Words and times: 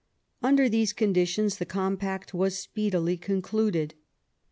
Under 0.41 0.67
these 0.67 0.93
conditions 0.93 1.59
the 1.59 1.65
compact 1.67 2.33
was 2.33 2.57
speedily 2.57 3.17
concluded. 3.17 3.93